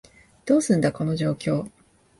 [0.47, 1.69] どうすんだ、この状況？